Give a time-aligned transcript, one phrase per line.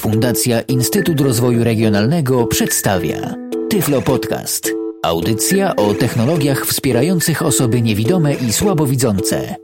[0.00, 3.34] Fundacja Instytut Rozwoju Regionalnego przedstawia
[3.70, 4.70] Tyflo Podcast.
[5.02, 9.56] Audycja o technologiach wspierających osoby niewidome i słabowidzące.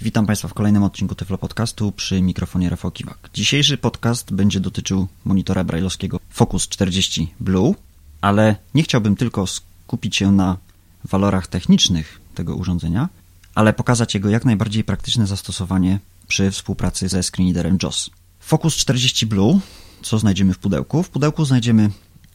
[0.00, 3.30] Witam Państwa w kolejnym odcinku Tyflo Podcastu przy mikrofonie Rafał Kiwak.
[3.34, 7.74] Dzisiejszy podcast będzie dotyczył monitora brajlowskiego Focus 40 Blue,
[8.20, 10.56] ale nie chciałbym tylko skupić się na
[11.04, 13.08] walorach technicznych tego urządzenia,
[13.54, 15.98] ale pokazać jego jak najbardziej praktyczne zastosowanie
[16.28, 18.10] przy współpracy ze screenreaderem JOS.
[18.42, 19.60] Focus 40 Blue,
[20.02, 21.02] co znajdziemy w pudełku?
[21.02, 21.90] W pudełku znajdziemy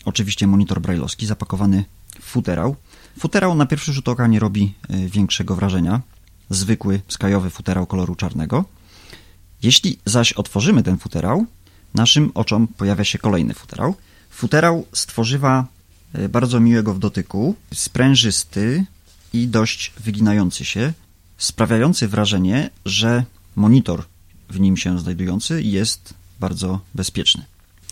[0.06, 1.86] oczywiście monitor brajlowski zapakowany
[2.22, 2.76] w futerał.
[3.20, 6.02] Futerał na pierwszy rzut oka nie robi y, większego wrażenia.
[6.50, 8.66] Zwykły, skajowy futerał koloru czarnego.
[9.64, 11.46] Jeśli zaś otworzymy ten futerał,
[11.94, 13.96] naszym oczom pojawia się kolejny futerał.
[14.30, 15.66] Futerał stworzywa
[16.20, 18.86] y, bardzo miłego w dotyku, sprężysty
[19.34, 20.94] i dość wyginający się,
[21.38, 23.24] sprawiający wrażenie, że
[23.56, 24.04] monitor
[24.50, 27.46] w nim się znajdujący jest bardzo bezpieczny.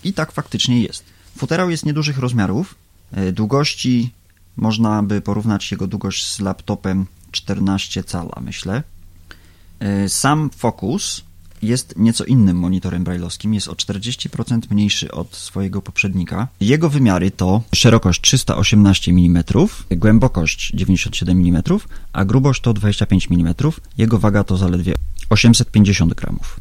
[0.03, 1.03] I tak faktycznie jest.
[1.37, 2.75] Futerał jest niedużych rozmiarów.
[3.11, 4.11] E, długości
[4.57, 8.83] można by porównać jego długość z laptopem 14 cala, myślę.
[9.79, 11.23] E, sam Focus
[11.67, 16.47] jest nieco innym monitorem brailleowskim, jest o 40% mniejszy od swojego poprzednika.
[16.61, 19.43] Jego wymiary to szerokość 318 mm,
[19.91, 21.63] głębokość 97 mm,
[22.13, 23.53] a grubość to 25 mm.
[23.97, 24.93] Jego waga to zaledwie
[25.29, 26.59] 850 gramów.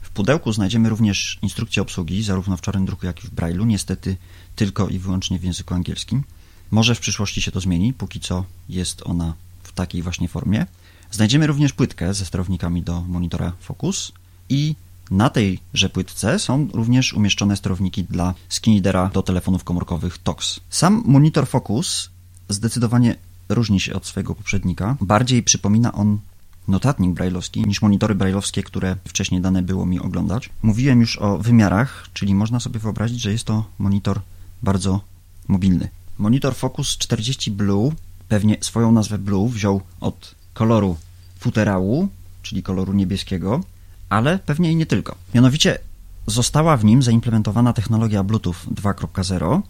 [0.00, 4.16] W pudełku znajdziemy również instrukcję obsługi, zarówno w czarnym druku, jak i w Braille'u, niestety
[4.56, 6.22] tylko i wyłącznie w języku angielskim.
[6.70, 10.66] Może w przyszłości się to zmieni, póki co jest ona w takiej właśnie formie.
[11.10, 14.12] Znajdziemy również płytkę ze sterownikami do monitora Focus
[14.48, 14.74] i
[15.10, 20.60] na tejże płytce są również umieszczone sterowniki dla skinidera do telefonów komórkowych TOX.
[20.70, 22.10] Sam monitor Focus
[22.48, 23.16] zdecydowanie
[23.48, 24.96] różni się od swojego poprzednika.
[25.00, 26.18] Bardziej przypomina on
[26.68, 30.50] notatnik brajlowski niż monitory brajlowskie, które wcześniej dane było mi oglądać.
[30.62, 34.20] Mówiłem już o wymiarach, czyli można sobie wyobrazić, że jest to monitor
[34.62, 35.00] bardzo
[35.48, 35.88] mobilny.
[36.18, 37.92] Monitor Focus 40 Blue,
[38.28, 40.96] pewnie swoją nazwę Blue wziął od koloru
[41.38, 42.08] futerału,
[42.42, 43.60] czyli koloru niebieskiego,
[44.08, 45.14] ale pewnie i nie tylko.
[45.34, 45.78] Mianowicie
[46.26, 49.60] została w nim zaimplementowana technologia Bluetooth 2.0,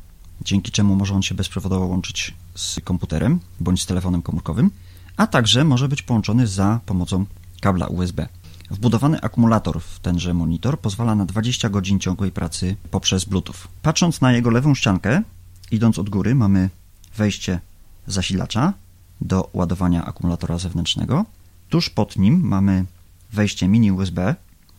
[0.42, 4.70] dzięki czemu może on się bezprzewodowo łączyć z komputerem bądź z telefonem komórkowym
[5.18, 7.26] a także może być połączony za pomocą
[7.60, 8.28] kabla USB.
[8.70, 13.56] Wbudowany akumulator w tenże monitor pozwala na 20 godzin ciągłej pracy poprzez Bluetooth.
[13.82, 15.22] Patrząc na jego lewą ściankę,
[15.70, 16.70] idąc od góry, mamy
[17.16, 17.60] wejście
[18.06, 18.72] zasilacza
[19.20, 21.24] do ładowania akumulatora zewnętrznego.
[21.68, 22.84] Tuż pod nim mamy
[23.32, 24.34] wejście mini USB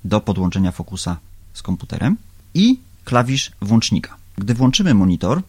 [0.06, 1.18] do podłączenia fokusa
[1.54, 2.18] z komputerem
[2.54, 4.18] i klawisz włącznika.
[4.38, 5.42] Gdy włączymy monitor,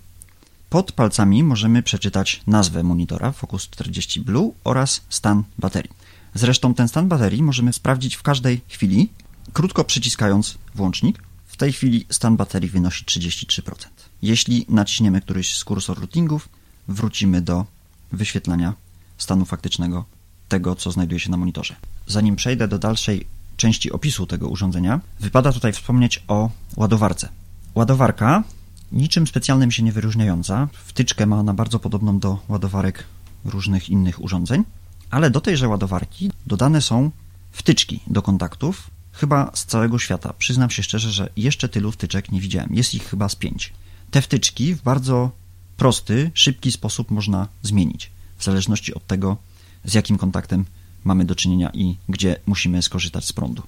[0.71, 5.91] pod palcami możemy przeczytać nazwę monitora Focus 40 Blue oraz stan baterii.
[6.35, 9.09] Zresztą ten stan baterii możemy sprawdzić w każdej chwili,
[9.53, 11.23] krótko przyciskając włącznik.
[11.47, 13.75] W tej chwili stan baterii wynosi 33%.
[14.23, 16.49] Jeśli naciśniemy któryś z kursor routingów,
[16.89, 17.67] wrócimy do
[18.13, 18.75] wyświetlania
[19.19, 20.05] stanu faktycznego
[20.51, 21.77] tego, co znajduje się na monitorze.
[22.07, 27.29] Zanim przejdę do dalszej części opisu tego urządzenia, wypada tutaj wspomnieć o ładowarce.
[27.75, 28.45] Ładowarka
[28.93, 30.69] niczym specjalnym się nie wyróżniająca.
[30.73, 33.05] Wtyczkę ma ona bardzo podobną do ładowarek
[33.45, 34.65] różnych innych urządzeń,
[35.11, 37.11] ale do tejże ładowarki dodane są
[37.53, 40.33] wtyczki do kontaktów, chyba z całego świata.
[40.39, 42.75] Przyznam się szczerze, że jeszcze tylu wtyczek nie widziałem.
[42.75, 43.73] Jest ich chyba z pięć.
[44.11, 45.31] Te wtyczki w bardzo
[45.77, 49.37] prosty, szybki sposób można zmienić, w zależności od tego,
[49.85, 50.65] z jakim kontaktem
[51.05, 53.63] mamy do czynienia i gdzie musimy skorzystać z prądu.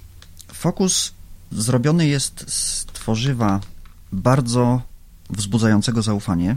[0.52, 1.12] Fokus
[1.52, 3.60] zrobiony jest z tworzywa
[4.12, 4.82] bardzo
[5.30, 6.56] wzbudzającego zaufanie.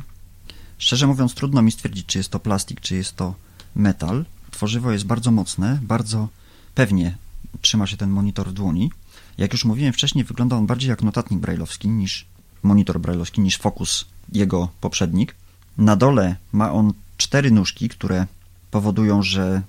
[0.78, 3.36] Szczerze mówiąc, trudno mi stwierdzić, czy jest to plastik, czy jest to
[3.76, 4.26] metal.
[4.52, 6.28] Tworzywo jest bardzo mocne, bardzo
[6.76, 7.18] pewnie
[7.62, 8.92] trzyma się ten monitor w dłoni.
[9.38, 12.26] Jak już mówiłem wcześniej, wygląda on bardziej jak notatnik brajlowski niż
[12.64, 15.36] monitor brajlowski, niż Focus, jego poprzednik.
[15.78, 18.28] Na dole ma on cztery nóżki, które
[18.76, 19.62] powodują, że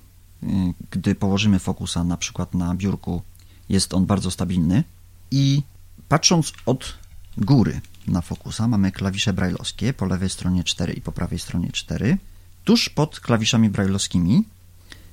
[0.42, 0.46] y,
[0.90, 3.22] gdy położymy fokusa na przykład na biurku,
[3.68, 4.84] jest on bardzo stabilny.
[5.30, 5.62] I
[6.08, 6.94] patrząc od
[7.38, 12.18] góry na fokusa mamy klawisze brajlowskie, po lewej stronie 4 i po prawej stronie 4.
[12.64, 14.44] Tuż pod klawiszami brajlowskimi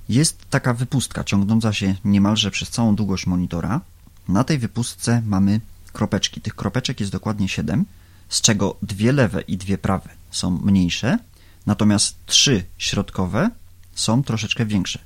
[0.10, 3.82] jest taka wypustka ciągnąca się niemalże przez całą długość monitora.
[4.28, 6.42] Na tej wypustce mamy kropeczki.
[6.42, 7.86] Tych kropeczek jest dokładnie 7,
[8.30, 11.18] z czego dwie lewe i dwie prawe są mniejsze,
[11.66, 13.50] natomiast trzy środkowe
[13.96, 15.00] są troszeczkę większe.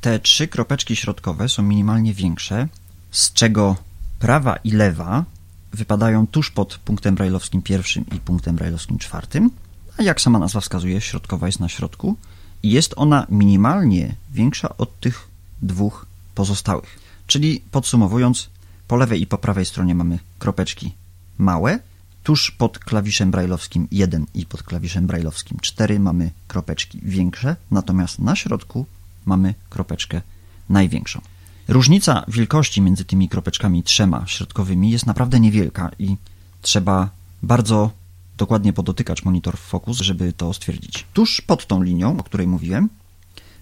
[0.00, 2.68] Te trzy kropeczki środkowe są minimalnie większe,
[3.10, 3.76] z czego
[4.18, 5.24] prawa i lewa
[5.72, 9.50] wypadają tuż pod punktem brajlowskim pierwszym i punktem brajlowskim czwartym,
[9.98, 12.16] a jak sama nazwa wskazuje, środkowa jest na środku
[12.62, 15.28] i jest ona minimalnie większa od tych
[15.62, 16.98] dwóch pozostałych.
[17.26, 18.50] Czyli podsumowując,
[18.88, 20.94] Po lewej i po prawej stronie mamy kropeczki
[21.38, 21.78] małe.
[22.22, 28.36] Tuż pod klawiszem brajlowskim 1 i pod klawiszem brajlowskim 4 mamy kropeczki większe, natomiast na
[28.36, 28.86] środku
[29.26, 30.20] mamy kropeczkę
[30.68, 31.20] największą.
[31.68, 36.16] Różnica wielkości między tymi kropeczkami trzema środkowymi jest naprawdę niewielka i
[36.62, 37.10] trzeba
[37.42, 37.90] bardzo
[38.36, 41.06] dokładnie podotykać monitor w Focus, żeby to stwierdzić.
[41.12, 42.88] Tuż pod tą linią, o której mówiłem,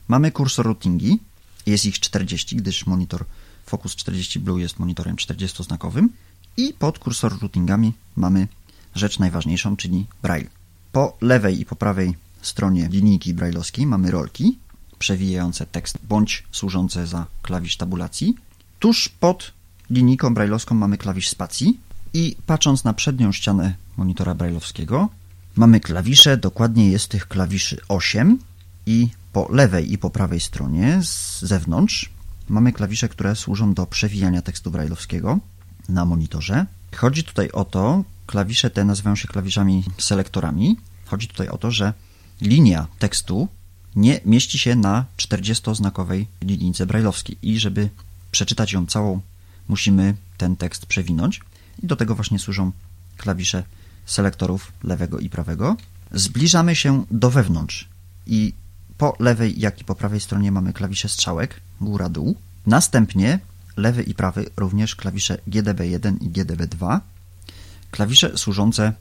[0.08, 1.18] mamy kursor routingi.
[1.66, 3.24] Jest ich 40, gdyż monitor
[3.66, 6.08] Focus 40 Blue jest monitorem 40-znakowym.
[6.58, 8.48] I pod kursor routingami mamy
[8.94, 10.48] rzecz najważniejszą, czyli Braille.
[10.92, 14.58] Po lewej i po prawej stronie linijki brailleowskiej mamy rolki
[14.98, 18.36] przewijające tekst bądź służące za klawisz tabulacji.
[18.78, 19.52] Tuż pod
[19.90, 21.80] linijką brailleowską mamy klawisz spacji
[22.14, 25.08] i patrząc na przednią ścianę monitora brailleowskiego
[25.56, 28.38] mamy klawisze, dokładnie jest tych klawiszy 8
[28.86, 32.10] i po lewej i po prawej stronie z zewnątrz
[32.48, 35.38] mamy klawisze, które służą do przewijania tekstu brailleowskiego
[35.88, 36.66] na monitorze.
[36.96, 40.76] Chodzi tutaj o to, klawisze te nazywają się klawiszami selektorami.
[41.06, 41.92] Chodzi tutaj o to, że
[42.40, 43.48] linia tekstu
[43.96, 47.90] nie mieści się na 40-znakowej linijce brajlowskiej i żeby
[48.30, 49.20] przeczytać ją całą,
[49.68, 51.40] musimy ten tekst przewinąć
[51.82, 52.72] i do tego właśnie służą
[53.16, 53.64] klawisze
[54.06, 55.76] selektorów lewego i prawego.
[56.12, 57.88] Zbliżamy się do wewnątrz
[58.26, 58.54] i
[58.98, 62.36] po lewej, jak i po prawej stronie mamy klawisze strzałek, góra-dół.
[62.66, 63.38] Następnie
[63.78, 67.00] lewy i prawy również klawisze GDB1 i GDB2.
[67.90, 68.92] Klawisze służące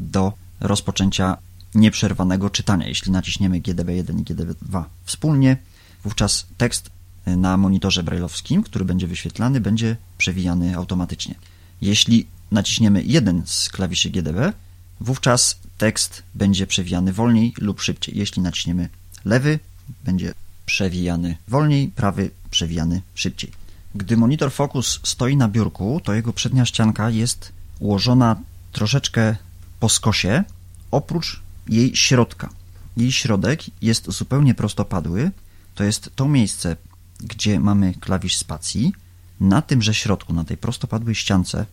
[0.00, 1.36] do rozpoczęcia
[1.74, 2.88] nieprzerwanego czytania.
[2.88, 5.56] Jeśli naciśniemy GDB1 i GDB2 wspólnie,
[6.04, 6.90] wówczas tekst
[7.26, 11.34] na monitorze brailleowskim, który będzie wyświetlany, będzie przewijany automatycznie.
[11.80, 14.52] Jeśli naciśniemy jeden z klawiszy GDB,
[15.00, 18.18] wówczas tekst będzie przewijany wolniej lub szybciej.
[18.18, 18.88] Jeśli naciśniemy
[19.24, 19.58] lewy,
[20.04, 20.34] będzie
[20.66, 23.65] przewijany wolniej, prawy przewijany szybciej.
[23.96, 28.36] Gdy monitor Focus stoi na biurku, to jego przednia ścianka jest ułożona
[28.72, 29.36] troszeczkę
[29.80, 30.44] po skosie,
[30.90, 32.50] oprócz jej środka.
[32.96, 35.30] Jej środek jest zupełnie prostopadły.
[35.74, 36.76] To jest to miejsce,
[37.20, 38.92] gdzie mamy klawisz spacji.
[39.40, 41.66] Na tymże środku, na tej prostopadłej ściance,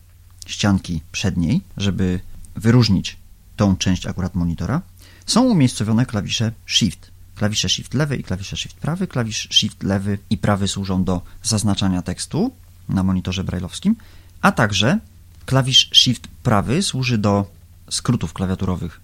[0.46, 2.20] ścianki przedniej, żeby
[2.56, 3.16] wyróżnić
[3.56, 4.82] tą część akurat monitora,
[5.26, 7.13] są umiejscowione klawisze Shift.
[7.34, 9.06] Klawisze Shift lewy i klawisze Shift prawy.
[9.06, 12.52] Klawisz Shift lewy i prawy służą do zaznaczania tekstu
[12.88, 13.96] na monitorze brailleowskim,
[14.40, 14.98] a także
[15.46, 17.50] klawisz Shift prawy służy do
[17.90, 19.00] skrótów klawiaturowych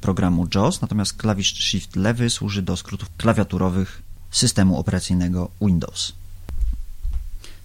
[0.00, 6.12] programu JAWS, natomiast klawisz Shift lewy służy do skrótów klawiaturowych systemu operacyjnego Windows.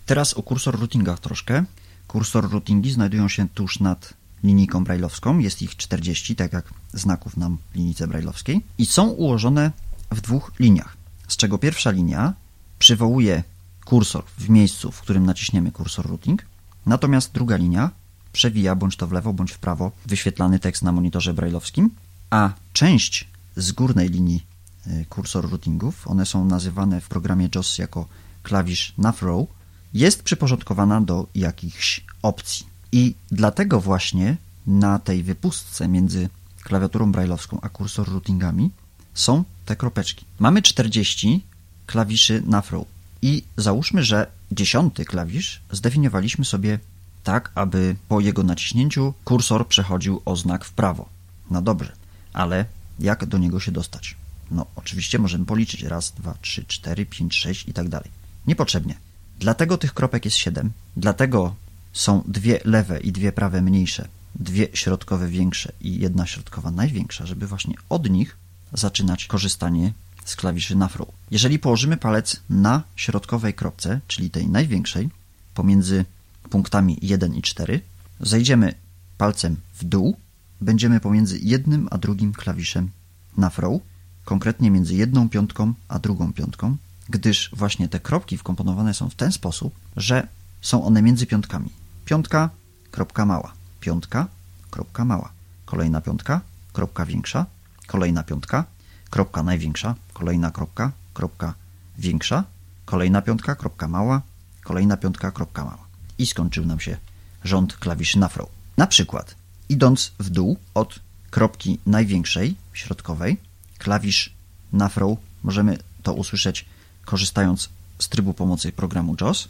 [0.06, 1.63] Teraz o kursor routingach troszkę.
[2.07, 4.13] Kursor routingi znajdują się tuż nad
[4.44, 5.39] linijką brailleowską.
[5.39, 8.62] Jest ich 40, tak jak znaków na linijce brailleowskiej.
[8.77, 9.71] I są ułożone
[10.11, 10.97] w dwóch liniach,
[11.27, 12.33] z czego pierwsza linia
[12.79, 13.44] przywołuje
[13.85, 16.45] kursor w miejscu, w którym naciśniemy kursor routing,
[16.85, 17.91] natomiast druga linia
[18.33, 21.89] przewija bądź to w lewo, bądź w prawo wyświetlany tekst na monitorze brailleowskim,
[22.29, 24.45] a część z górnej linii
[24.88, 28.06] y, kursor routingów, one są nazywane w programie JOS jako
[28.44, 29.47] klawisz navrow,
[29.94, 32.65] jest przyporządkowana do jakichś opcji.
[32.91, 36.29] I dlatego właśnie na tej wypustce między
[36.63, 38.71] klawiaturą brailleowską a kursor routingami
[39.19, 40.25] są te kropeczki.
[40.39, 41.44] Mamy 40
[41.86, 42.88] klawiszy navrow
[43.21, 46.80] i załóżmy, że dziesiąty klawisz zdefiniowaliśmy sobie
[47.24, 51.09] tak, aby po jego naciśnięciu kursor przechodził o znak w prawo.
[51.52, 51.92] No dobrze,
[52.33, 52.66] ale
[52.99, 54.16] jak do niego się dostać?
[54.52, 58.09] No, oczywiście możemy policzyć raz, dwa, trzy, cztery, pięć, sześć i tak dalej.
[58.47, 58.95] Niepotrzebnie.
[59.40, 61.56] Dlatego tych kropek jest siedem, dlatego
[61.94, 67.47] są dwie lewe i dwie prawe mniejsze, dwie środkowe większe i jedna środkowa największa, żeby
[67.47, 68.38] właśnie od nich
[68.73, 69.94] zaczynać korzystanie
[70.26, 71.07] z klawiszy nafru.
[71.31, 75.09] Jeżeli położymy palec na środkowej kropce, czyli tej największej,
[75.54, 76.06] pomiędzy
[76.49, 77.81] punktami 1 i 4,
[78.19, 78.73] zejdziemy
[79.18, 80.18] palcem w dół,
[80.61, 82.90] będziemy pomiędzy jednym a drugim klawiszem
[83.38, 83.81] nafrow,
[84.26, 86.78] konkretnie między jedną piątką a drugą piątką,
[87.09, 90.28] gdyż właśnie te kropki wkomponowane są w ten sposób, że
[90.61, 91.69] są one między piątkami.
[92.06, 92.49] Piątka,
[92.92, 94.28] kropka mała, piątka,
[94.71, 95.31] kropka mała,
[95.66, 96.42] kolejna piątka,
[96.73, 97.45] kropka większa,
[97.89, 98.65] kolejna piątka,
[99.09, 101.53] kropka największa, kolejna kropka, kropka
[101.97, 102.43] większa,
[102.85, 104.21] kolejna piątka, kropka mała,
[104.63, 105.85] kolejna piątka, kropka mała.
[106.17, 106.97] I skończył nam się
[107.43, 108.49] rząd klawiszy nafrow.
[108.77, 109.35] Na przykład,
[109.69, 113.37] idąc w dół od kropki największej, środkowej,
[113.77, 114.33] klawisz
[114.73, 116.65] nafrow, możemy to usłyszeć
[117.05, 117.69] korzystając
[117.99, 119.47] z trybu pomocy programu JOS.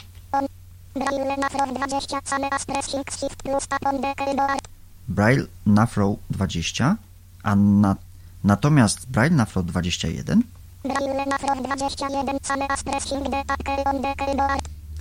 [5.07, 6.97] Braille Nafrow 20,
[7.43, 7.95] a na
[8.43, 10.43] Natomiast Braille na Flow 21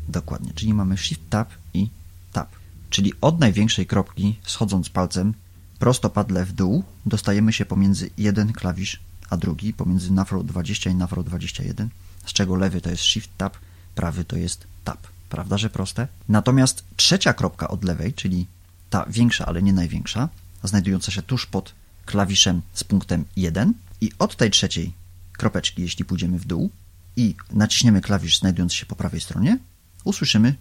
[0.08, 1.88] Dokładnie, czyli mamy Shift Tab i
[2.32, 2.48] Tab.
[2.90, 5.34] czyli od największej kropki, schodząc palcem
[5.78, 11.22] prostopadle w dół, dostajemy się pomiędzy jeden klawisz a drugi, pomiędzy Nafro 20 i Nafro
[11.22, 11.88] 21,
[12.26, 13.56] z czego lewy to jest Shift Tab,
[13.94, 15.06] prawy to jest Tab.
[15.28, 16.08] Prawda, że proste?
[16.28, 18.46] Natomiast trzecia kropka od lewej, czyli
[18.90, 20.28] ta większa, ale nie największa,
[20.64, 21.74] znajdująca się tuż pod
[22.08, 24.92] klawiszem z punktem 1 i od tej trzeciej
[25.32, 26.70] kropeczki, jeśli pójdziemy w dół
[27.16, 29.58] i naciśniemy klawisz znajdujący się po prawej stronie,
[30.04, 30.54] usłyszymy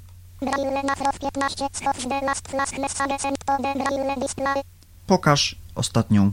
[5.07, 6.31] Pokaż ostatnią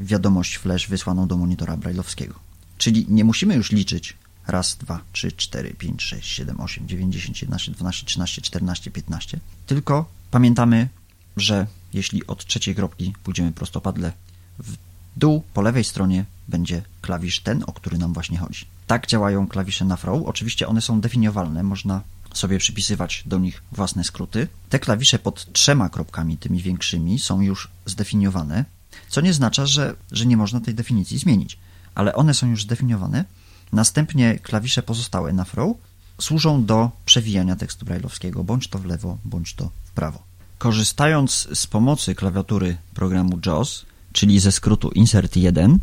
[0.00, 2.34] wiadomość flash wysłaną do monitora brailleowskiego.
[2.78, 7.42] Czyli nie musimy już liczyć raz, dwa, trzy, cztery, pięć, sześć, siedem, osiem, dziewięć, dziesięć,
[7.42, 9.40] jedenaście, dwanaście, trzynaście, czternaście, piętnaście.
[9.66, 10.88] Tylko pamiętamy,
[11.36, 14.12] że jeśli od trzeciej kropki pójdziemy prostopadle
[14.58, 14.76] w
[15.16, 18.66] dół, po lewej stronie będzie klawisz ten, o który nam właśnie chodzi.
[18.86, 20.22] Tak działają klawisze na Frow.
[20.26, 22.02] Oczywiście one są definiowalne, można
[22.34, 24.48] sobie przypisywać do nich własne skróty.
[24.68, 28.64] Te klawisze pod trzema kropkami, tymi większymi, są już zdefiniowane,
[29.08, 31.58] co nie oznacza, że, że nie można tej definicji zmienić,
[31.94, 33.24] ale one są już zdefiniowane.
[33.72, 35.76] Następnie klawisze pozostałe na Frow
[36.20, 40.22] służą do przewijania tekstu brailleowskiego, bądź to w lewo, bądź to w prawo.
[40.58, 43.86] Korzystając z pomocy klawiatury programu JAWS,
[44.16, 45.78] czyli ze skrótu Insert 1,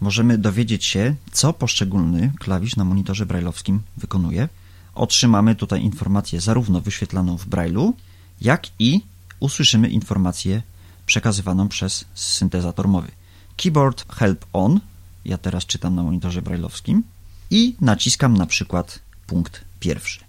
[0.00, 4.48] możemy dowiedzieć się, co poszczególny klawisz na monitorze brailleowskim wykonuje.
[4.94, 7.92] Otrzymamy tutaj informację zarówno wyświetlaną w Braille'u,
[8.40, 9.00] jak i
[9.40, 10.62] usłyszymy informację
[11.06, 13.08] przekazywaną przez syntezator mowy.
[13.56, 14.80] Keyboard Help On,
[15.24, 17.02] ja teraz czytam na monitorze brailleowskim
[17.50, 20.20] i naciskam na przykład punkt pierwszy.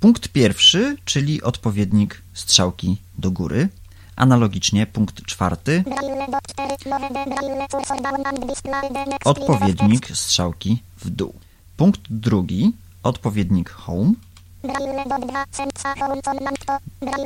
[0.00, 3.68] Punkt pierwszy, czyli odpowiednik strzałki do góry.
[4.16, 5.84] Analogicznie punkt czwarty,
[9.24, 11.34] odpowiednik strzałki w dół.
[11.76, 12.72] Punkt drugi,
[13.02, 14.12] odpowiednik home.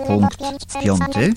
[0.07, 0.39] Punkt
[0.83, 1.35] piąty,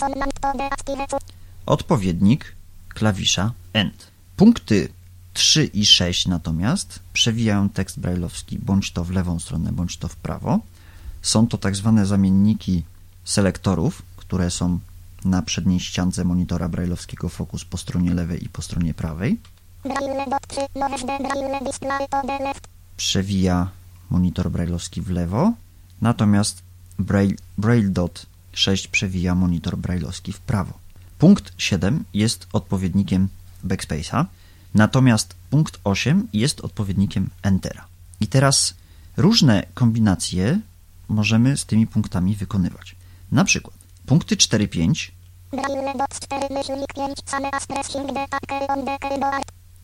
[1.66, 2.56] odpowiednik
[2.90, 4.08] klawisza End.
[4.38, 4.90] Punkty
[5.34, 10.16] 3 i 6 natomiast przewijają tekst brajlowski bądź to w lewą stronę, bądź to w
[10.16, 10.60] prawo.
[11.24, 12.84] Są to tak zwane zamienniki
[13.24, 14.80] selektorów, które są
[15.25, 19.39] na przedniej ściance monitora brajlowskiego Focus po stronie lewej i po stronie prawej.
[22.98, 23.70] Przewija
[24.10, 25.53] monitor brajlowski w lewo,
[26.01, 26.62] natomiast
[27.00, 30.74] Braille, Braille Dot 6 przewija monitor brajlowski w prawo.
[31.20, 33.27] Punkt 7 jest odpowiednikiem
[33.65, 34.25] backspace'a,
[34.74, 37.86] natomiast punkt 8 jest odpowiednikiem Entera.
[38.20, 38.74] I teraz
[39.18, 40.60] różne kombinacje
[41.07, 42.95] możemy z tymi punktami wykonywać.
[43.31, 45.12] Na przykład punkty 4-5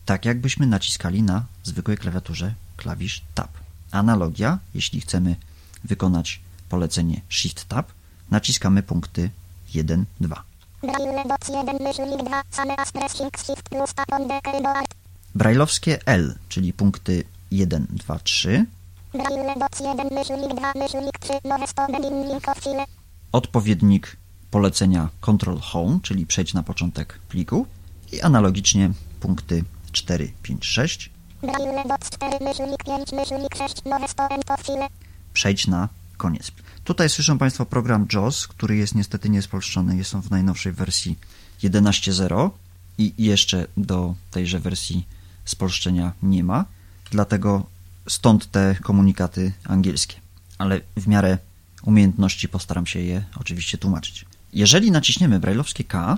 [0.10, 3.52] tak jakbyśmy naciskali na zwykłej klawiaturze klawisz Tab.
[3.92, 5.36] Analogia, jeśli chcemy
[5.84, 7.92] wykonać polecenie Shift Tab,
[8.32, 9.30] naciskamy punkty
[9.74, 10.44] 1, 2.
[15.36, 18.66] Brajlowskie L, czyli punkty 1, 2, 3.
[23.32, 24.18] Odpowiednik
[24.52, 27.66] polecenia Control Home, czyli przejdź na początek pliku.
[28.12, 31.10] I analogicznie punkty 4, 5, 6.
[35.34, 36.52] Przejdź na koniec.
[36.84, 39.98] Tutaj słyszą Państwo program JAWS, który jest niestety niespolszczony.
[39.98, 41.20] Jest on w najnowszej wersji
[41.64, 42.50] 11.0
[42.98, 45.08] i jeszcze do tejże wersji
[45.46, 46.66] spolszczenia nie ma.
[47.12, 47.66] Dlatego
[48.10, 50.16] stąd te komunikaty angielskie.
[50.58, 51.38] Ale w miarę
[51.84, 54.26] umiejętności postaram się je oczywiście tłumaczyć.
[54.54, 56.18] Jeżeli naciśniemy brajlowskie K,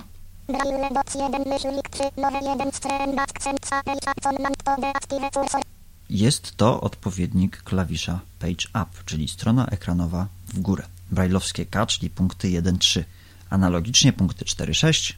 [6.10, 10.84] jest to odpowiednik klawisza Page Up, czyli strona ekranowa w górę.
[11.10, 13.04] Brajlowskie K, czyli punkty 1-3.
[13.50, 15.12] Analogicznie punkty 4-6.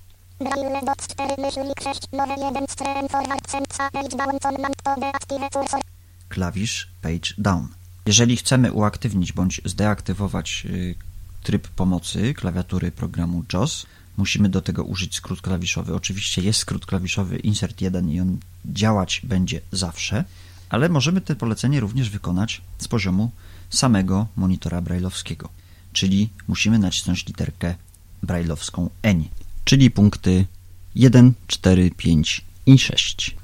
[6.29, 7.69] Klawisz Page Down.
[8.07, 10.95] Jeżeli chcemy uaktywnić bądź zdeaktywować y,
[11.43, 15.95] tryb pomocy klawiatury programu JAWS, musimy do tego użyć skrót klawiszowy.
[15.95, 20.25] Oczywiście jest skrót klawiszowy Insert 1 i on działać będzie zawsze,
[20.69, 23.31] ale możemy to polecenie również wykonać z poziomu
[23.71, 25.49] samego monitora brailleowskiego,
[25.93, 27.75] czyli musimy nacisnąć literkę
[28.23, 29.25] brailleowską N,
[29.65, 30.47] czyli punkty
[30.95, 33.37] 1, 4, 5 i 6.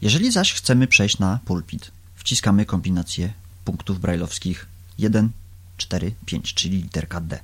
[0.00, 3.32] Jeżeli zaś chcemy przejść na pulpit, wciskamy kombinację
[3.64, 4.66] punktów brailleowskich
[4.98, 5.30] 1,
[5.76, 7.40] 4, 5, czyli literka D.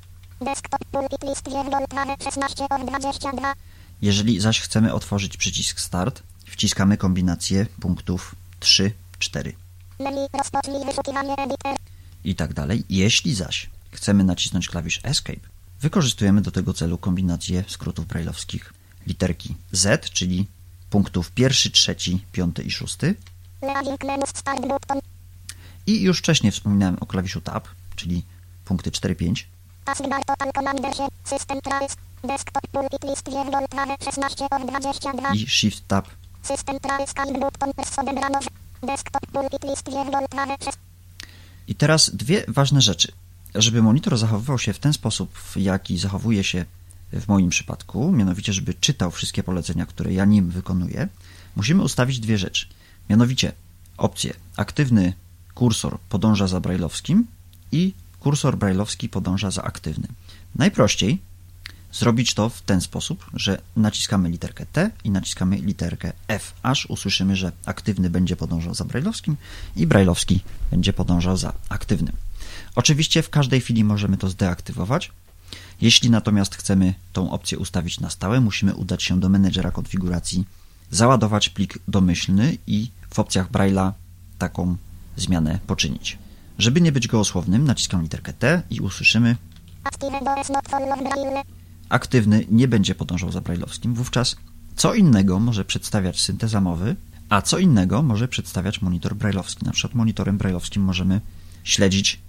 [4.03, 9.53] Jeżeli zaś chcemy otworzyć przycisk Start, wciskamy kombinację punktów 3, 4.
[10.01, 10.27] Menu.
[10.33, 11.77] Rozpocznij wyszukiwanie editor.
[12.25, 12.85] i tak dalej.
[12.89, 15.49] Jeśli zaś chcemy nacisnąć klawisz Escape,
[15.81, 18.73] wykorzystujemy do tego celu kombinację skrótów brajlowskich
[19.07, 20.47] literki Z, czyli
[20.93, 23.15] punktów pierwszy, trzeci, piąty i szósty.
[25.87, 28.23] I już wcześniej wspominałem o klawiszu Tab, czyli
[28.65, 29.45] punkty 4-5.
[29.85, 31.09] Taskbar total commander się.
[31.25, 31.95] System trace.
[32.25, 35.35] Desktop pulpit list wierzbol prawe 16 of 22.
[35.35, 36.09] i Shift Tab.
[36.43, 38.39] System trace kalik button press odebrano.
[38.83, 40.81] Desktop pulpit list wierzbol prawe 16.
[41.69, 43.13] I teraz dwie ważne rzeczy.
[43.55, 46.65] Żeby monitor zachowywał się w ten sposób, w jaki zachowuje się
[47.13, 51.09] w moim przypadku, mianowicie, żeby czytał wszystkie polecenia, które ja nim wykonuję,
[51.57, 52.67] musimy ustawić dwie rzeczy.
[53.11, 53.53] Mianowicie
[53.97, 55.13] opcję aktywny
[55.55, 57.27] kursor podąża za brajlowskim
[57.73, 60.13] i kursor brajlowski podąża za aktywnym.
[60.55, 61.19] Najprościej
[61.93, 67.37] zrobić to w ten sposób, że naciskamy literkę T i naciskamy literkę F, aż usłyszymy,
[67.37, 69.37] że aktywny będzie podążał za brajlowskim
[69.77, 70.41] i brajlowski
[70.71, 72.17] będzie podążał za aktywnym.
[72.75, 75.11] Oczywiście w każdej chwili możemy to zdeaktywować.
[75.83, 80.45] Jeśli natomiast chcemy tą opcję ustawić na stałe, musimy udać się do menedżera konfiguracji,
[80.91, 83.93] załadować plik domyślny i w opcjach Braille'a
[84.39, 84.77] taką
[85.17, 86.19] zmianę poczynić.
[86.59, 89.37] Żeby nie być gołosłownym, naciskam literkę T i usłyszymy
[91.89, 94.37] aktywny nie będzie podążał za brajlowskim, wówczas
[94.77, 96.97] co innego może przedstawiać synteza mowy,
[97.29, 99.67] a co innego może przedstawiać monitor brajlowski.
[99.67, 101.21] Na przykład monitorem brajlowskim możemy
[101.65, 102.21] śledzić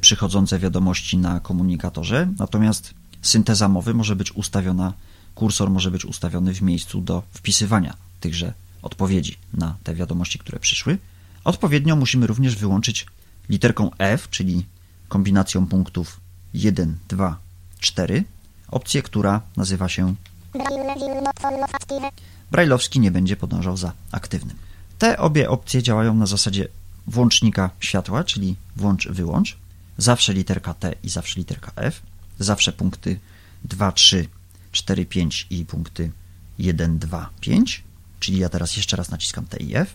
[0.00, 4.92] przychodzące wiadomości na komunikatorze, natomiast synteza mowy może być ustawiona,
[5.34, 10.98] kursor może być ustawiony w miejscu do wpisywania tychże odpowiedzi na te wiadomości, które przyszły.
[11.44, 13.06] Odpowiednio musimy również wyłączyć
[13.48, 14.66] literką F, czyli
[15.08, 16.20] kombinacją punktów
[16.54, 17.38] 1, 2,
[17.80, 18.24] 4,
[18.68, 20.14] opcję, która nazywa się
[20.52, 22.10] Braille will not follow active.
[22.50, 24.56] Brajlowski nie będzie podążał za aktywnym.
[24.98, 26.68] Te obie opcje działają na zasadzie
[27.06, 29.56] włącznika światła, czyli włącz-wyłącz.
[29.98, 32.02] Zawsze literka T i zawsze literka F.
[32.38, 33.20] Zawsze punkty
[33.64, 34.26] 2, 3,
[34.72, 36.10] 4, 5 i punkty
[36.58, 37.84] 1, 2, 5.
[38.20, 39.94] Czyli ja teraz jeszcze raz naciskam T i F.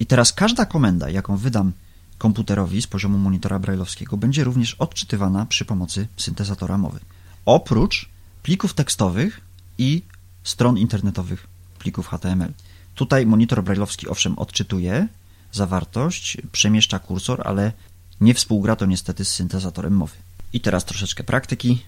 [0.00, 1.72] I teraz każda komenda, jaką wydam
[2.18, 7.00] komputerowi z poziomu monitora brajlowskiego, będzie również odczytywana przy pomocy syntezatora mowy.
[7.44, 8.08] Oprócz
[8.42, 9.40] plików tekstowych
[9.78, 10.02] i
[10.44, 11.46] stron internetowych
[11.78, 12.52] plików HTML.
[12.98, 15.08] Tutaj monitor brajlowski owszem odczytuje
[15.52, 17.72] zawartość, przemieszcza kursor, ale
[18.20, 20.16] nie współgra to niestety z syntezatorem mowy.
[20.52, 21.82] I teraz troszeczkę praktyki.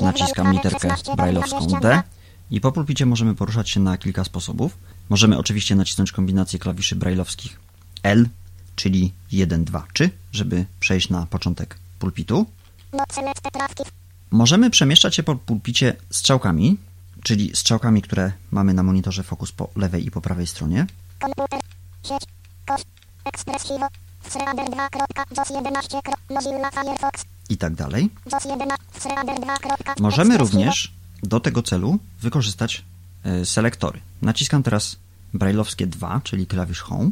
[0.00, 1.80] Naciskam literkę 16 of brajlowską 22.
[1.80, 2.02] D
[2.50, 4.78] i po pulpicie możemy poruszać się na kilka sposobów.
[5.08, 7.60] Możemy oczywiście nacisnąć kombinację klawiszy brajlowskich
[8.02, 8.28] L,
[8.76, 12.46] czyli 1, 2, 3, żeby przejść na początek pulpitu.
[14.30, 16.76] Możemy przemieszczać się po pulpicie strzałkami,
[17.22, 20.86] czyli strzałkami, które mamy na monitorze Focus po lewej i po prawej stronie.
[21.20, 21.60] Komputer.
[22.02, 22.22] Sieć.
[22.66, 22.82] Kosz.
[23.24, 23.86] Expressivo.
[24.30, 24.88] Threader 2.
[25.36, 25.98] JOS 11.
[26.30, 27.24] Mozilla Firefox.
[27.48, 28.10] i tak dalej.
[28.32, 28.76] JOS 11.
[29.00, 29.56] Threader 2.
[30.00, 32.84] Możemy również do tego celu wykorzystać
[33.24, 34.00] e, selektory.
[34.22, 34.96] Naciskam teraz
[35.34, 37.10] brajlowskie 2, czyli klawisz Home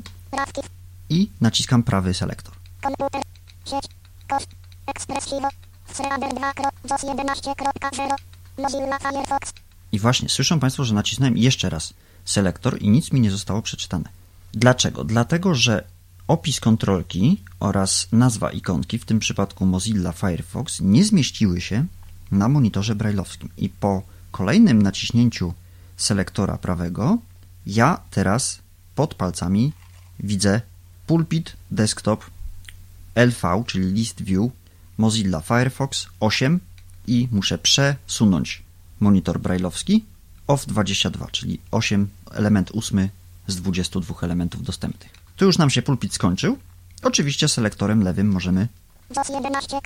[1.11, 2.55] i naciskam prawy selektor.
[2.83, 3.23] Komputer.
[3.65, 3.85] Sieć.
[4.29, 4.45] Kosz.
[4.87, 5.49] Expressivo.
[5.95, 6.53] Threader 2.
[6.91, 8.15] JOS 11.0.
[8.59, 9.53] Mozilla Firefox.
[9.93, 14.09] I właśnie słyszą Państwo, że nacisnąłem jeszcze raz selektor i nic mi nie zostało przeczytane.
[14.53, 15.05] Dlaczego?
[15.05, 15.85] Dlatego, że
[16.29, 21.87] opis kontrolki oraz nazwa ikonki, w tym przypadku Mozilla Firefox, nie zmieściły się
[22.31, 23.49] na monitorze brajlowskim.
[23.57, 25.55] I po kolejnym naciśnięciu
[25.97, 27.19] selektora prawego,
[27.67, 28.59] ja teraz
[28.95, 29.73] pod palcami
[30.21, 30.61] widzę
[31.07, 32.25] pulpit, desktop,
[33.15, 34.51] LV, czyli list view,
[34.99, 36.61] Mozilla Firefox 8
[37.07, 38.63] i muszę przesunąć
[39.01, 40.05] monitor brajlowski
[40.49, 43.09] OFF22, czyli 8, element 8
[43.47, 45.13] z 22 elementów dostępnych.
[45.37, 46.59] Tu już nam się pulpit skończył.
[47.03, 48.69] Oczywiście selektorem lewym możemy
[49.17, 49.79] JOS 11.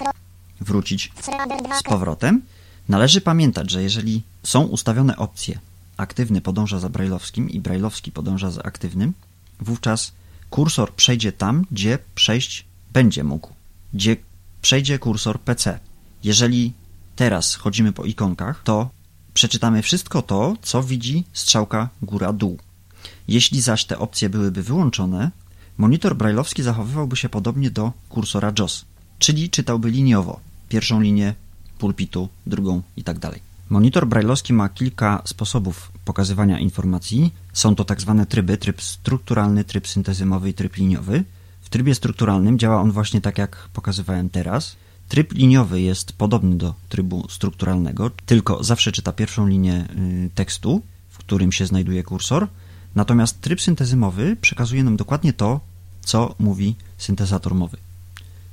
[0.61, 1.79] wrócić Threader 2.
[1.79, 2.43] z powrotem.
[2.89, 5.59] Należy pamiętać, że jeżeli są ustawione opcje
[5.97, 9.13] aktywny podąża za brajlowskim i brajlowski podąża za aktywnym,
[9.61, 10.13] wówczas
[10.51, 13.49] kursor przejdzie tam, gdzie przejść będzie mógł,
[13.95, 14.17] gdzie
[14.63, 15.79] przejdzie kursor PC.
[16.25, 16.73] Jeżeli
[17.17, 18.91] teraz chodzimy po ikonkach, to
[19.35, 22.59] przeczytamy wszystko to, co widzi strzałka góra-dół.
[23.29, 25.31] Jeśli zaś te opcje byłyby wyłączone,
[25.79, 28.85] monitor brajlowski zachowywałby się podobnie do kursora JOS,
[29.19, 31.35] czyli czytałby liniowo pierwszą linię
[31.79, 33.17] pulpitu, drugą i tak.
[33.71, 37.35] Monitor brajlowski ma kilka sposobów pokazywania informacji.
[37.53, 41.25] Są to tak zwane tryby, tryb strukturalny, tryb syntezymowy i tryb liniowy.
[41.63, 44.77] W trybie strukturalnym działa on właśnie tak, jak pokazywałem teraz.
[45.09, 51.19] Tryb liniowy jest podobny do trybu strukturalnego, tylko zawsze czyta pierwszą linię y, tekstu, w
[51.19, 52.49] którym się znajduje kursor,
[52.95, 55.61] Natomiast tryb syntezy mowy przekazuje nam dokładnie to,
[56.05, 57.77] co mówi syntezator mowy.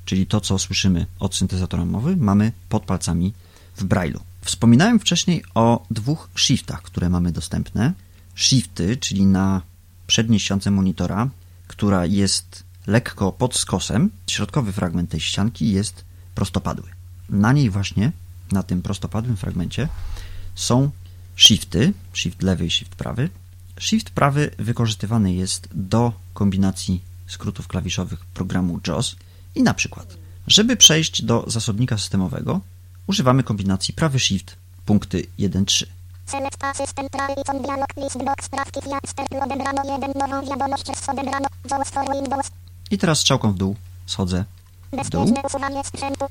[0.05, 3.33] Czyli to, co słyszymy od syntezatora mowy, mamy pod palcami
[3.77, 4.19] w Braille'u.
[4.41, 7.93] Wspominałem wcześniej o dwóch shiftach, które mamy dostępne.
[8.35, 9.61] Shifty, czyli na
[10.07, 11.29] przedniej ściance monitora,
[11.67, 16.03] która jest lekko pod skosem, środkowy fragment tej ścianki jest
[16.39, 16.89] prostopadły.
[17.29, 18.11] Na niej właśnie,
[18.51, 19.87] na tym prostopadłym fragmencie
[20.55, 20.91] są
[21.35, 23.29] shifty, shift lewy i shift prawy.
[23.79, 29.15] Shift prawy wykorzystywany jest do kombinacji skrótów klawiszowych programu JAWS
[29.55, 32.61] i na przykład, żeby przejść do zasobnika systemowego,
[33.07, 35.85] używamy kombinacji prawy shift punkty 1-3.
[36.25, 38.79] Select Assistant Traiton Dialog List Sprawki
[39.43, 41.47] odebrano jeden nową wiadomość z odebrano
[42.13, 42.51] Windows.
[42.91, 43.75] I teraz strzałką w dół
[44.05, 44.45] schodzę.
[44.91, 46.25] Bezpieczne usuwanie sprzętu.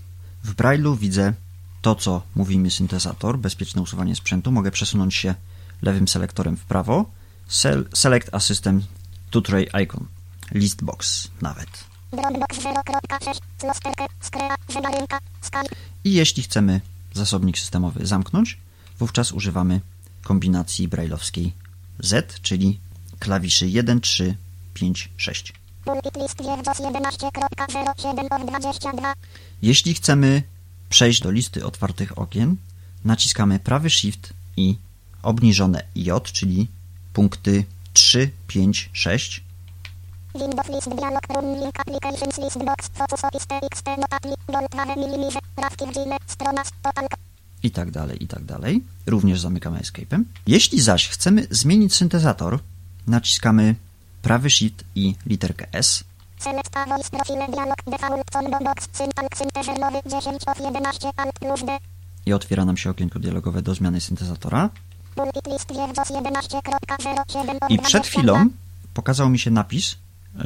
[0.44, 1.32] W Braille'u widzę
[1.82, 4.52] to, co mówi mi syntezator, bezpieczne usuwanie sprzętu.
[4.52, 5.34] Mogę przesunąć się
[5.82, 7.04] lewym selektorem w prawo.
[7.48, 8.84] Sel select Assistant
[9.30, 10.06] to Tray Icon.
[10.52, 11.68] List box nawet.
[12.12, 13.40] Dropbox 0.6.
[13.58, 14.06] Flosterkę.
[14.20, 14.54] Skrea.
[14.68, 15.18] Zegarynka.
[15.40, 15.76] Skype.
[16.04, 16.80] I jeśli chcemy
[17.14, 18.58] zasobnik systemowy zamknąć,
[18.98, 19.80] wówczas używamy
[20.22, 21.52] kombinacji brailleowskiej
[21.98, 22.80] Z, czyli
[23.18, 24.36] klawiszy 1, 3,
[24.74, 25.52] 5, 6.
[25.84, 29.14] Pulpit list Wiews 11.07 of 22.
[29.62, 30.42] Jeśli chcemy
[30.88, 32.56] przejść do listy otwartych okien,
[33.04, 34.76] naciskamy prawy Shift i
[35.22, 36.68] obniżone J, czyli
[37.12, 39.44] punkty 3, 5, 6.
[40.34, 45.30] Windows list dialog room link applications list box focus office txt notatli gold 2 mm
[45.56, 47.08] prawki Gmail strona total
[47.62, 48.84] i tak dalej, i tak dalej.
[49.06, 50.24] Również zamykamy Escape'em.
[50.46, 52.58] Jeśli zaś chcemy zmienić syntezator,
[53.06, 53.74] naciskamy
[54.22, 56.04] prawy Shift i literkę S.
[56.38, 56.70] select
[57.10, 61.78] profile dialog default combo box syntax syntezer nowy 10 of 11 alt plus d
[62.26, 64.70] i otwiera nam się okienko dialogowe do zmiany syntezatora.
[65.14, 68.02] pulpit list Wiews 11.07 of I przed 22.
[68.02, 68.48] chwilą
[68.94, 69.96] pokazał mi się napis,
[70.34, 70.42] yy,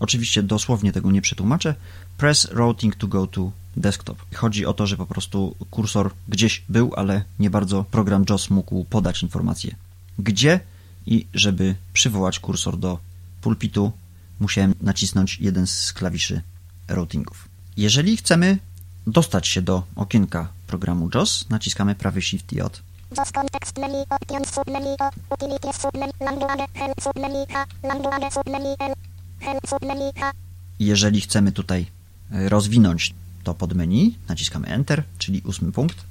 [0.00, 1.74] oczywiście dosłownie tego nie przetłumaczę,
[2.16, 4.18] press routing to go to desktop.
[4.34, 8.84] Chodzi o to, że po prostu kursor gdzieś był, ale nie bardzo program JAWS mógł
[8.84, 9.74] podać informację
[10.18, 10.60] gdzie
[11.06, 12.98] i żeby przywołać kursor do
[13.40, 13.92] pulpitu
[14.40, 16.42] musiałem nacisnąć jeden z klawiszy
[16.88, 17.48] routingów.
[17.76, 18.58] Jeżeli chcemy
[19.06, 22.82] dostać się do okienka programu JAWS, naciskamy prawy Shift i J.
[23.16, 28.94] JAWS context menu options submenu o utilities submenu language help submenu h language submenu l
[29.40, 30.32] help submenu h
[30.78, 31.86] Jeżeli chcemy tutaj
[32.32, 33.14] e, rozwinąć
[33.44, 36.04] to podmenu, naciskamy Enter, czyli ósmy punkt.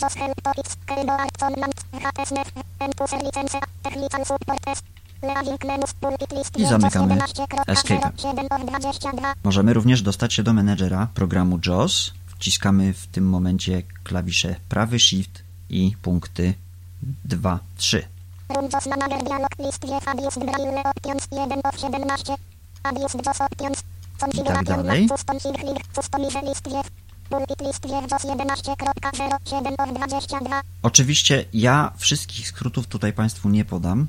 [0.00, 0.76] Help topics
[3.82, 4.82] technical support s
[6.56, 12.12] I zamykamy 11.07 of 22 Możemy również dostać się do menedżera programu JAWS.
[12.26, 16.54] Wciskamy w tym momencie klawisze prawy Shift i punkty
[17.24, 18.08] 2, 3.
[18.48, 22.36] Room JAWS manager dialog list wiew abused braille options 1 of 17
[22.82, 23.82] abused JAWS options
[24.20, 25.08] configuration dalej.
[27.32, 31.92] Custom sync link customize list wiew pulpit list wiew JAWS 11.07 of 22 Oczywiście ja
[31.96, 34.06] wszystkich skrótów tutaj Państwu nie podam.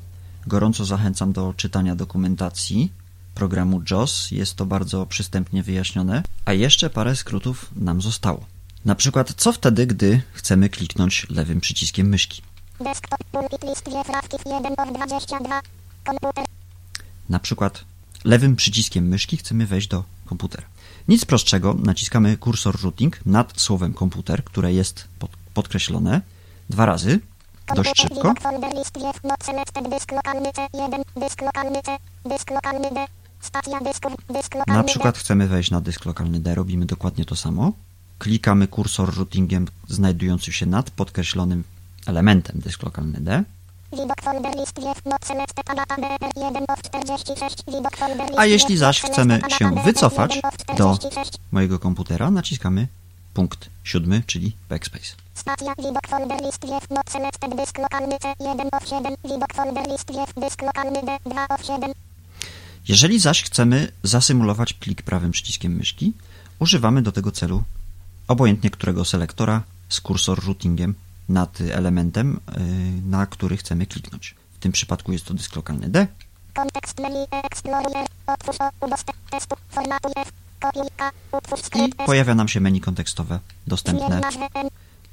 [0.48, 2.92] Gorąco zachęcam do czytania dokumentacji
[3.36, 4.32] programu JAWS.
[4.32, 6.24] Jest to bardzo przystępnie wyjaśnione.
[6.46, 8.46] A jeszcze parę skrótów nam zostało.
[8.86, 12.42] Na przykład, co wtedy, gdy chcemy kliknąć lewym przyciskiem myszki?
[12.80, 15.62] desktop pulpit list wiew rawki 1 of 22
[16.04, 16.46] komputer
[17.30, 17.86] Na przykład
[18.26, 20.73] lewym przyciskiem myszki chcemy wejść do komputera.
[21.08, 26.22] Nic prostszego, naciskamy kursor routing nad słowem komputer, które jest pod, podkreślone
[26.70, 27.20] dwa razy,
[27.76, 28.16] dość szybko.
[28.16, 33.06] widok, folder, list, wiew, not selected, dysk lokalny C1, dysk lokalny C, dysk lokalny D,
[33.42, 37.36] stacja dysków, dysk lokalny Na przykład chcemy wejść na dysk lokalny D, robimy dokładnie to
[37.36, 37.74] samo.
[38.20, 41.64] Klikamy kursor routingiem znajdującym się nad podkreślonym
[42.08, 43.44] elementem dysk lokalny D.
[43.94, 48.78] Widok folder list wiew, not selected, adata DR1 of 46, widok folder list A jeśli
[48.78, 51.32] zaś chcemy się wycofać DR1 of do 46.
[51.52, 52.88] mojego komputera, naciskamy
[53.34, 55.16] punkt siódmy, czyli backspace.
[55.34, 60.12] Stacja, widok folder list wiew, not selected, dysk lokalny C1 of 7, widok folder list
[60.12, 61.92] wiew, dysk lokalny D2 of 7.
[62.88, 66.14] Jeżeli zaś chcemy zasymulować plik prawym przyciskiem myszki,
[66.60, 67.64] używamy do tego celu
[68.28, 70.96] obojętnie którego selektora z kursor routingiem
[71.30, 72.62] nad elementem, yy,
[73.10, 74.36] na który chcemy kliknąć.
[74.54, 76.08] W tym przypadku jest to dysk lokalny D.
[76.54, 79.56] Kontekst menu, Explorer, otwórz udostęp, testu,
[80.16, 80.32] F,
[81.32, 84.22] utwórz I skrypt S, pojawia nam się menu kontekstowe dostępne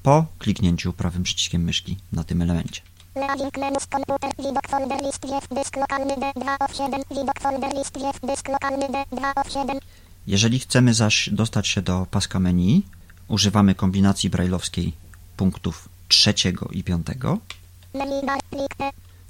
[0.03, 2.81] po kliknięciu prawym przyciskiem myszki na tym elemencie.
[3.14, 8.49] Leaving menus komputer, widok folder list dysk lokalny D2 of 7, widok folder list dysk
[8.49, 9.79] lokalny D2 of 7,
[10.27, 12.83] Jeżeli chcemy zaś dostać się do paska menu,
[13.29, 14.92] używamy kombinacji brailleowskiej
[15.37, 17.38] punktów trzeciego i piątego.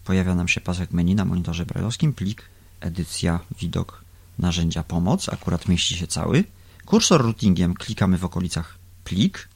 [0.05, 2.43] pojawia nam się pasek menu na monitorze brailleowskim, plik,
[2.81, 4.05] edycja, widok,
[4.39, 6.45] narzędzia, pomoc, akurat mieści się cały.
[6.87, 9.49] Kursor routingiem klikamy w okolicach plik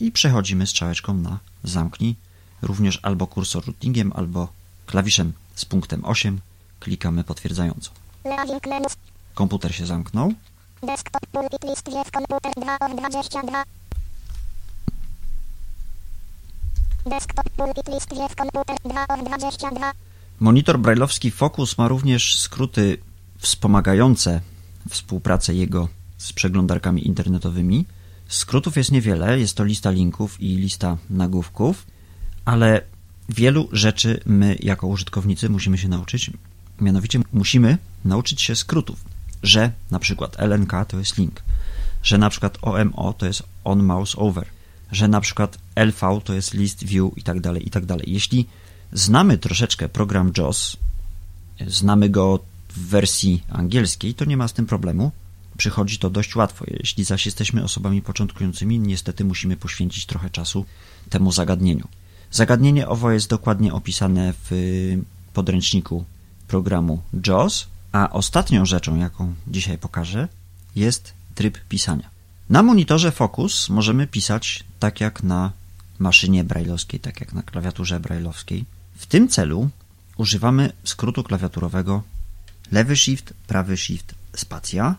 [0.00, 2.16] i przechodzimy strzałeczką na zamknij,
[2.62, 4.48] również albo kursor routingiem, albo
[4.86, 6.40] klawiszem z punktem 8
[6.80, 7.90] klikamy potwierdzająco.
[9.34, 10.34] Komputer się zamknął.
[10.82, 13.64] Desktop pulpit list wiew komputer 2 of 22.
[17.06, 19.92] Desktop pulpit list wiew komputer 2 of 22.
[20.40, 22.98] Monitor brailleowski Focus ma również skróty
[23.38, 24.40] wspomagające
[24.88, 25.88] współpracę jego
[26.18, 27.86] z przeglądarkami internetowymi.
[28.28, 31.86] Skrótów jest niewiele, jest to lista linków i lista nagłówków,
[32.44, 32.82] ale
[33.28, 36.30] wielu rzeczy my jako użytkownicy musimy się nauczyć.
[36.80, 39.04] Mianowicie musimy nauczyć się skrótów,
[39.42, 41.42] że na przykład LNK to jest link,
[42.02, 44.46] że na przykład OMO to jest on mouse over,
[44.92, 48.12] że na przykład LV to jest list view i tak dalej, i tak dalej.
[48.12, 48.46] Jeśli
[48.92, 50.76] znamy troszeczkę program JAWS,
[51.66, 55.12] znamy go w wersji angielskiej, to nie ma z tym problemu.
[55.56, 56.64] Przychodzi to dość łatwo.
[56.68, 60.64] Jeśli zaś jesteśmy osobami początkującymi, niestety musimy poświęcić trochę czasu
[61.10, 61.88] temu zagadnieniu.
[62.30, 64.50] Zagadnienie owo jest dokładnie opisane w
[65.32, 66.04] podręczniku
[66.48, 70.28] programu JAWS, a ostatnią rzeczą, jaką dzisiaj pokażę,
[70.76, 72.10] jest tryb pisania.
[72.50, 75.52] Na monitorze Focus możemy pisać tak jak na
[75.98, 78.64] maszynie brailleowskiej, tak jak na klawiaturze brailleowskiej.
[78.94, 79.70] W tym celu
[80.16, 82.02] używamy skrótu klawiaturowego
[82.72, 84.94] lewy shift, prawy shift, spacja.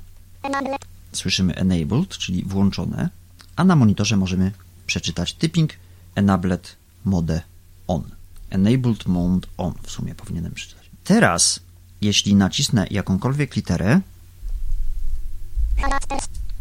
[1.13, 3.09] Słyszymy enabled, czyli włączone,
[3.55, 4.51] a na monitorze możemy
[4.87, 5.73] przeczytać typing
[6.15, 6.75] enabled
[7.05, 7.41] mode
[7.87, 8.03] on.
[8.49, 10.89] Enabled mode on w sumie powinienem przeczytać.
[11.03, 11.59] Teraz,
[12.01, 14.01] jeśli nacisnę jakąkolwiek literę,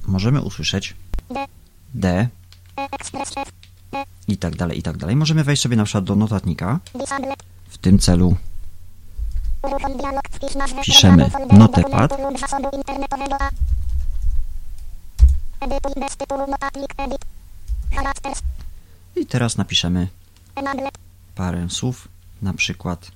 [0.06, 0.96] możemy usłyszeć
[1.94, 2.28] D.
[4.28, 5.16] I tak dalej, i tak dalej.
[5.16, 6.80] Możemy wejść sobie na przykład do notatnika.
[7.68, 8.36] W tym celu
[10.84, 12.10] Piszemy notepad.
[19.16, 20.08] i teraz napiszemy
[21.34, 22.08] parę słów,
[22.42, 23.10] na przykład.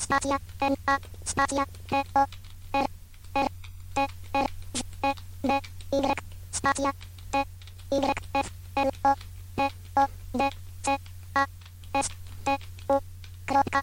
[0.00, 0.36] Spacja.
[0.60, 0.74] N.
[0.86, 0.98] A.
[1.24, 1.64] Spacja.
[1.88, 2.02] T.
[2.14, 2.24] O.
[2.72, 2.86] R.
[3.34, 3.48] R.
[3.94, 4.06] T.
[4.34, 4.46] R.
[4.74, 4.82] Z.
[5.02, 5.14] E.
[5.42, 5.60] D.
[5.92, 6.14] Y.
[6.50, 6.92] Spacja.
[7.32, 7.44] T.
[7.90, 8.14] Y.
[8.34, 8.50] F.
[8.76, 8.90] L.
[9.02, 9.14] O.
[9.56, 9.68] P.
[9.94, 10.06] O.
[10.38, 10.48] D.
[10.82, 10.96] C.
[11.34, 11.46] A.
[11.92, 12.08] S.
[12.44, 12.56] T.
[12.88, 12.98] U.
[13.46, 13.82] Kropka.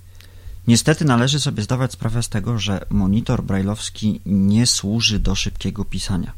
[0.68, 6.34] Niestety należy sobie zdawać sprawę z tego, że monitor brailleowski nie służy do szybkiego pisania.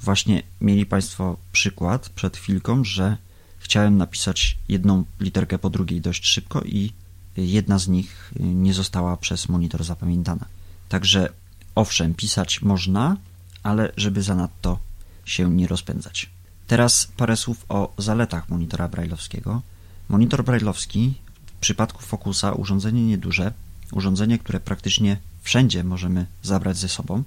[0.00, 3.16] Właśnie mieli Państwo przykład przed chwilką, że
[3.58, 6.92] chciałem napisać jedną literkę po drugiej dość szybko i
[7.46, 10.46] jedna z nich nie została przez monitor zapamiętana.
[10.88, 11.28] Także
[11.74, 13.16] owszem, pisać można,
[13.62, 14.78] ale żeby zanadto
[15.24, 16.30] się nie rozpędzać.
[16.66, 19.62] Teraz parę słów o zaletach monitora brailleowskiego.
[20.08, 21.14] Monitor brailleowski
[21.46, 23.52] w przypadku Focusa urządzenie nieduże,
[23.92, 27.22] urządzenie, które praktycznie wszędzie możemy zabrać ze sobą.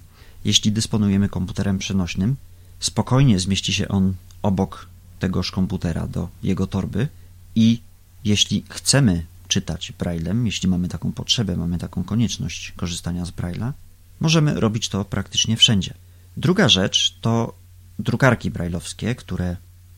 [0.45, 2.35] Jeśli dysponujemy komputerem przenośnym,
[2.79, 4.87] spokojnie zmieści się on obok
[5.19, 7.07] tegoż komputera do jego torby
[7.55, 7.81] i
[8.25, 13.71] jeśli chcemy czytać braillem, jeśli mamy taką potrzebę, mamy taką konieczność korzystania z braille'a,
[14.19, 15.93] możemy robić to praktycznie wszędzie.
[16.37, 17.53] Druga rzecz to
[17.99, 19.45] drukarki brailleowskie, które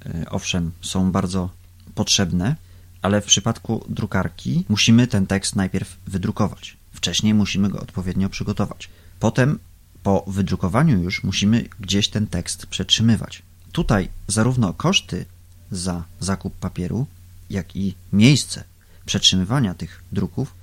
[0.06, 1.50] e, owszem są bardzo
[1.96, 2.56] potrzebne,
[3.02, 6.78] ale w przypadku drukarki musimy ten tekst najpierw wydrukować.
[6.94, 8.89] Wcześniej musimy go odpowiednio przygotować.
[9.20, 9.60] Potem,
[10.04, 13.42] po wydrukowaniu już, musimy gdzieś ten tekst przetrzymywać.
[13.72, 15.26] Tutaj zarówno koszty
[15.72, 17.08] za zakup papieru,
[17.50, 18.73] jak i miejsce
[19.06, 20.54] przetrzymywania tych druków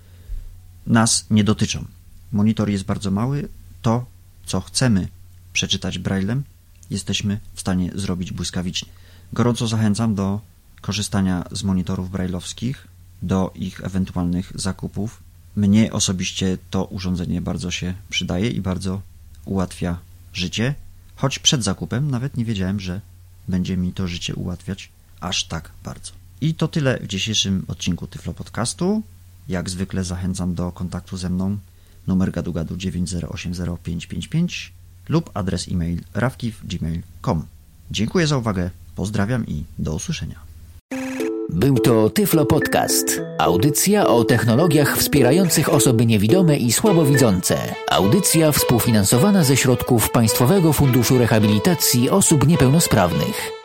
[0.86, 1.84] nas nie dotyczą.
[2.32, 3.48] Monitor jest bardzo mały,
[3.82, 4.06] to
[4.46, 5.08] co chcemy
[5.52, 6.44] przeczytać braillem,
[6.90, 8.88] jesteśmy w stanie zrobić błyskawicznie.
[9.32, 10.40] Gorąco zachęcam do
[10.80, 12.88] korzystania z monitorów brailleowskich,
[13.22, 15.22] do ich ewentualnych zakupów.
[15.56, 19.02] Mnie osobiście to urządzenie bardzo się przydaje i bardzo
[19.44, 19.98] ułatwia
[20.32, 20.74] życie,
[21.16, 23.00] choć przed zakupem nawet nie wiedziałem, że
[23.48, 24.88] będzie mi to życie ułatwiać
[25.20, 26.19] aż tak bardzo.
[26.40, 29.02] I to tyle w dzisiejszym odcinku Tyflo Podcastu.
[29.48, 31.58] Jak zwykle zachęcam do kontaktu ze mną
[32.06, 34.70] numer gadu gadu 9080555
[35.08, 37.46] lub adres e-mail rawkiw.gmail.com.
[37.90, 40.40] Dziękuję za uwagę, pozdrawiam i do usłyszenia.
[41.50, 43.20] Był to Tyflo Podcast.
[43.38, 47.74] Audycja o technologiach wspierających osoby niewidome i słabowidzące.
[47.90, 53.59] Audycja współfinansowana ze środków Państwowego Funduszu Rehabilitacji Osób Niepełnosprawnych.